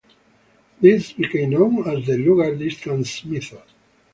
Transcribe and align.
This 0.79 1.13
became 1.13 1.51
known 1.51 1.87
as 1.87 2.07
the 2.07 2.17
lunar 2.17 2.55
distance 2.55 3.23
method. 3.23 3.61